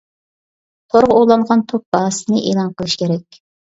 [0.93, 3.43] تورغا ئۇلانغان توك باھاسىنى ئېلان قىلىش كېرەك.